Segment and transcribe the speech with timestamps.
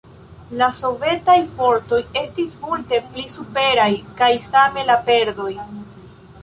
[0.61, 3.89] La sovetaj fortoj estis multe pli superaj,
[4.23, 5.55] kaj same la perdoj.